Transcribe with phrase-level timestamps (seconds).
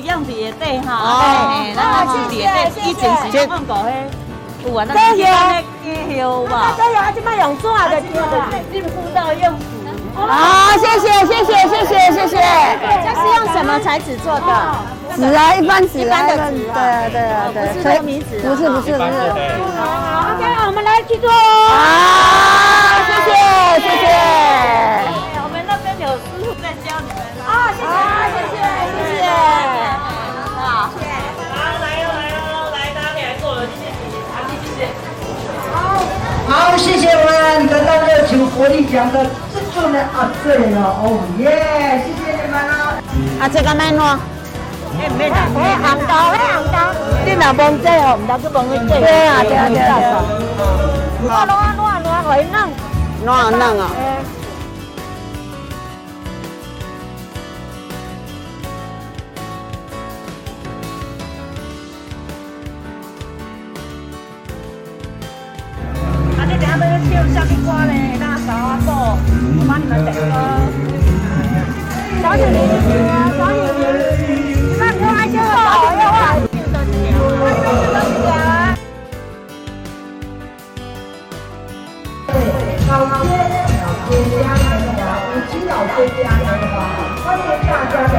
[0.00, 2.34] 是样子也对哈，哎，那个是的，
[2.88, 3.90] 以前是放过嘿，
[4.64, 8.00] 有啊，那个鸡蛋的鸡肉吧，这有啊，这摆用纸的，
[8.72, 9.52] 进步到用。
[10.14, 12.36] 好，谢谢，谢谢，谢谢，谢谢。
[13.04, 14.42] 这是用什么材质做的？
[15.16, 17.56] 纸啊，一般纸，一般的纸，对啊，对啊，对。
[17.68, 19.10] 不是糯米纸，不是，不是，不是。
[19.78, 21.30] 好，OK，我们来去做。
[21.30, 21.34] 好，
[23.06, 23.32] 谢谢，
[23.80, 24.06] 谢谢。
[25.42, 27.16] 我们那边有师傅在教你们。
[27.46, 27.80] 啊，谢，
[28.34, 28.38] 谢
[36.78, 43.02] 谢谢我们得到热情活力奖的制作人啊，对了，哦耶，谢谢你们了。
[43.40, 44.16] 啊，这个卖喏。
[45.00, 46.78] 哎，没啦，哎，红豆，哎，红豆，
[47.24, 48.98] 你若忘记哦，唔得去忘记这。
[49.00, 50.22] 对啊，对啊，对啊。
[51.20, 52.56] 我弄啊弄啊弄啊，会弄。
[53.24, 53.90] 弄啊弄啊。
[53.90, 54.17] 啊，
[67.18, 67.92] 下要唱啥物歌咧？
[68.20, 68.88] 那小阿哥，
[69.58, 70.22] 我帮你们点歌。
[72.22, 72.56] 小姐，你
[73.08, 73.58] 啊，小姐。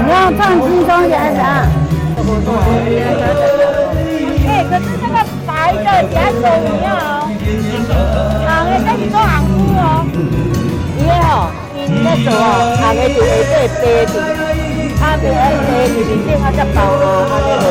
[0.02, 1.46] 你要唱轻松点是啊？
[4.48, 5.16] 哎，可是这个
[5.48, 6.88] 白的颜色你要，
[12.24, 12.36] 做哦，
[12.80, 14.14] 红的就会做白的，
[15.00, 17.64] 啊，白白的面顶啊只包啊，啊这个。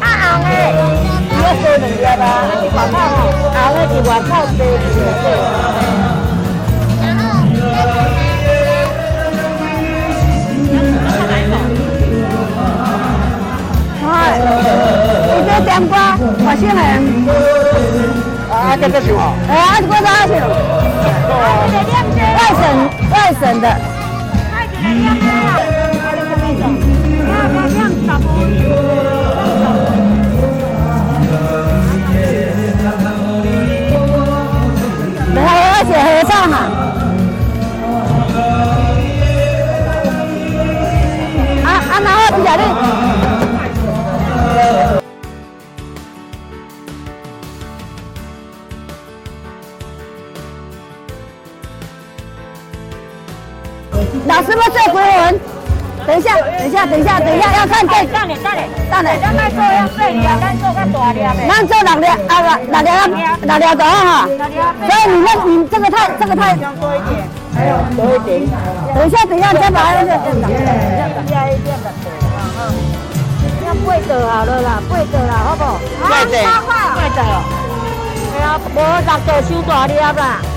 [0.00, 0.48] 啊红的，
[1.28, 2.24] 你要做两粒吧？
[2.26, 3.20] 啊是外口哦，
[3.52, 5.26] 红的是外口白的是内底。
[14.04, 14.16] 哎，
[15.26, 15.94] 你这点歌，
[16.44, 16.80] 我先来。
[18.52, 19.32] 啊，这个是哦。
[19.48, 19.50] 哎，
[19.80, 20.30] 这个多少钱？
[21.32, 22.01] 外
[22.54, 25.31] 省，外省的。
[54.26, 55.40] 老师傅在回文，
[56.06, 59.18] 等一下，等一下，等一下，等一下，要看这大点，大点，大点。
[59.22, 61.26] 咱卖做要细粒，咱做较大粒的。
[61.48, 62.32] 咱做六粒，啊
[62.68, 64.28] 六六粒，六粒多哈。
[64.28, 66.54] 所以你那，你这个太，这个太。
[66.54, 67.24] 多一点，
[67.56, 68.30] 还有多一点。
[68.94, 70.12] 等一下，等一下，再把那个。
[71.26, 72.60] 加一点的啊啊。
[73.64, 75.64] 要八个好了啦，八个啦，好不？
[76.02, 77.18] 八个，八个。
[78.34, 80.51] 哎呀，无六个收大粒啦。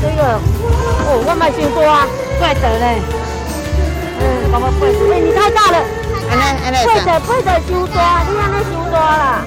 [0.00, 0.22] 这个
[1.06, 2.06] 哦，我买太多啊，
[2.38, 2.84] 怪的嘞。
[4.20, 4.22] 嗯，
[4.52, 5.76] 我们贵的，哎，你太大了。
[6.84, 7.96] 贵的贵的收多，
[8.26, 9.44] 你看那收多啦。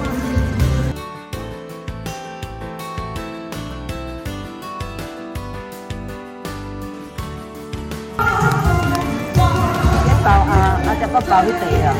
[10.24, 11.94] 包啊，啊这个包去地了。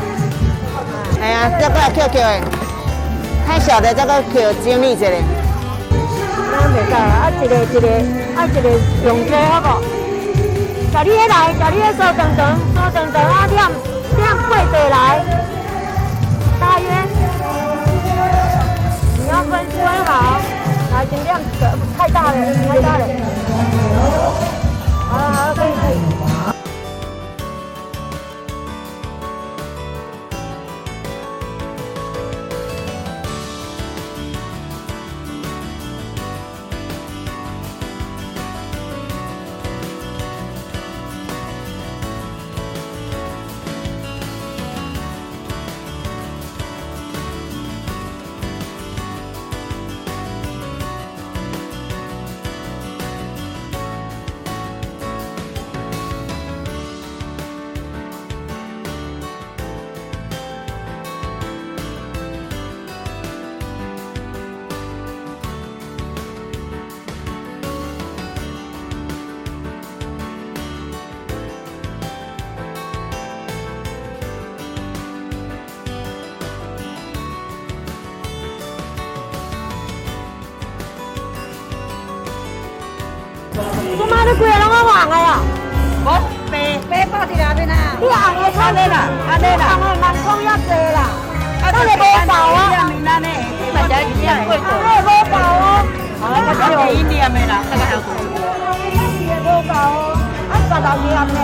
[1.21, 2.41] 哎呀，这个 QQ 的，
[3.47, 5.42] 太小的这个 Q 经历这里。
[6.53, 6.97] 啊，袂使啊！
[7.23, 7.87] 啊，一个一个，
[8.35, 8.69] 啊，一个
[9.05, 9.67] 用这好不？
[10.93, 12.41] 甲你来，甲你手等等，
[12.75, 13.71] 手等等啊，这样
[14.15, 14.95] 这样跪着来，
[16.59, 16.85] 大约
[19.17, 20.39] 你要分分好，
[20.93, 21.41] 来尽量
[21.97, 22.33] 太大了，
[22.69, 23.03] 太大了，
[84.33, 85.39] 做妈的鬼拢我忘个呀！
[86.05, 86.09] 我
[86.51, 87.73] 背背包伫那边啊。
[87.99, 90.99] 你红的差咧啦，安尼啦，红的蛮重要济啦。
[91.61, 92.57] 啊，这个无饱啊。
[93.03, 93.27] 那呢？
[93.61, 95.65] 你嘛在一点贵啊，这无饱哦。
[96.23, 97.95] 啊，这个一点的啦，这个还有。
[99.43, 100.17] 无饱哦，
[100.49, 101.39] 啊，十六点呢。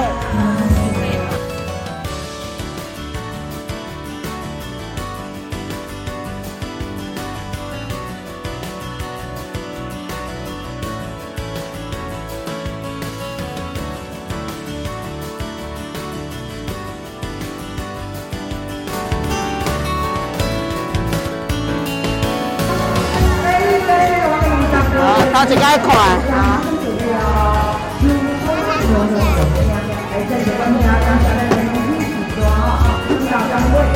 [25.70, 25.94] 好，头一个看。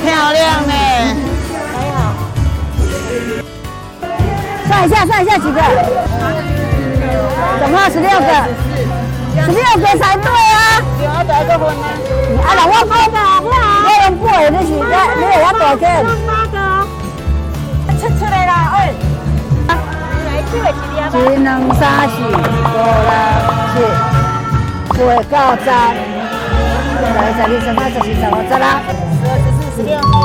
[0.03, 0.73] 漂亮呢。
[1.73, 1.97] 还好。
[4.67, 5.59] 算一下，算一下几个？
[7.59, 8.27] 总共十六个，
[9.45, 10.55] 十六个才对啊！
[10.99, 11.85] 有得个分啊！
[12.45, 13.17] 啊，两万八个，
[20.53, 20.57] 一
[21.41, 23.81] 两三四五六
[24.93, 24.95] 七
[25.31, 25.67] 八九十，
[27.01, 28.65] 来十二十三十四十五十啦，
[29.19, 30.22] 十二十四十六。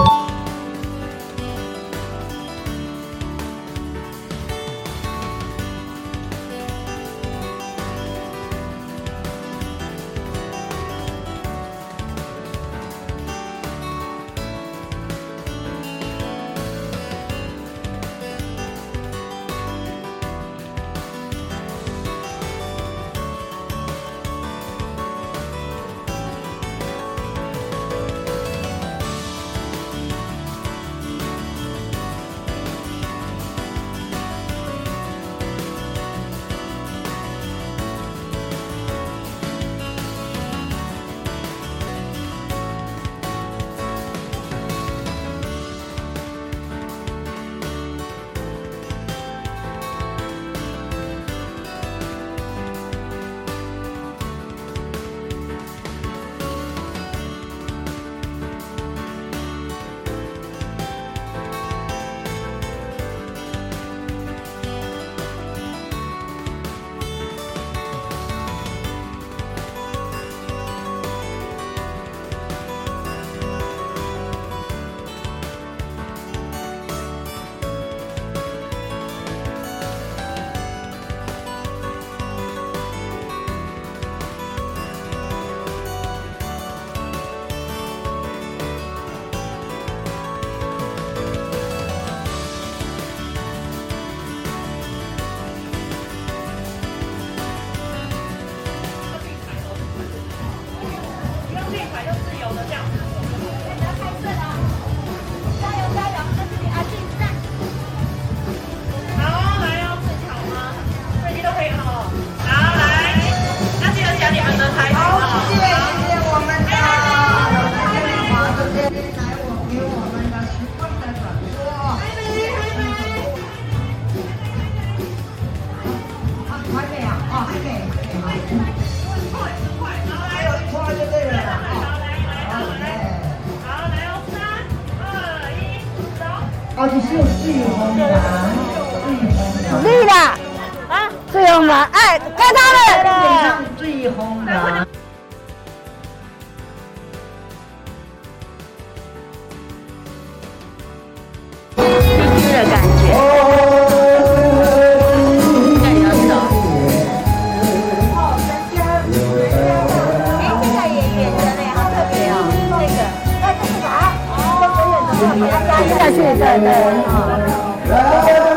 [141.67, 142.79] 哎，看到了。